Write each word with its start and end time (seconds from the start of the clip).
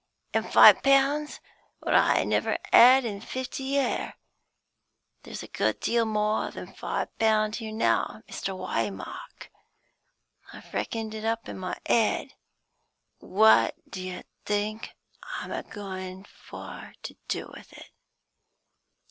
An' 0.33 0.41
five 0.41 0.81
pound's 0.81 1.39
what 1.79 1.93
I 1.93 2.23
never 2.23 2.57
'ad 2.73 3.05
in 3.05 3.21
fifty 3.21 3.61
year. 3.65 4.15
There's 5.21 5.43
a 5.43 5.47
good 5.47 5.79
deal 5.79 6.05
more 6.05 6.49
than 6.49 6.73
five 6.73 7.15
pound 7.19 7.59
'ere 7.61 7.71
now, 7.71 8.23
Mr. 8.27 8.57
Waymark; 8.57 9.49
I've 10.51 10.73
reckoned 10.73 11.13
it 11.13 11.23
up 11.23 11.47
in 11.47 11.59
my 11.59 11.77
'cad. 11.85 12.33
What 13.19 13.75
d' 13.87 13.97
you 13.97 14.23
think 14.43 14.89
I'm 15.21 15.51
a 15.51 15.61
goin' 15.61 16.23
for 16.23 16.95
to 17.03 17.15
do 17.27 17.51
with 17.55 17.71
it?" 17.71 17.91